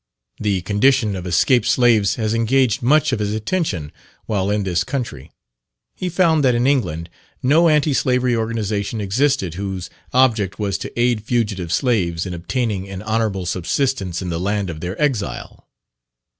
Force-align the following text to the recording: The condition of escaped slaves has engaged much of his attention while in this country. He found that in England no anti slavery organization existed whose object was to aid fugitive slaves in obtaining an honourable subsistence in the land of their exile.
The 0.39 0.61
condition 0.63 1.15
of 1.15 1.27
escaped 1.27 1.67
slaves 1.67 2.15
has 2.15 2.33
engaged 2.33 2.81
much 2.81 3.13
of 3.13 3.19
his 3.19 3.35
attention 3.35 3.91
while 4.25 4.49
in 4.49 4.63
this 4.63 4.83
country. 4.83 5.31
He 5.93 6.09
found 6.09 6.43
that 6.43 6.55
in 6.55 6.65
England 6.65 7.07
no 7.43 7.69
anti 7.69 7.93
slavery 7.93 8.35
organization 8.35 8.99
existed 8.99 9.53
whose 9.53 9.91
object 10.11 10.57
was 10.57 10.79
to 10.79 10.99
aid 10.99 11.23
fugitive 11.23 11.71
slaves 11.71 12.25
in 12.25 12.33
obtaining 12.33 12.89
an 12.89 13.03
honourable 13.03 13.45
subsistence 13.45 14.23
in 14.23 14.29
the 14.29 14.39
land 14.39 14.71
of 14.71 14.79
their 14.79 14.99
exile. 14.99 15.67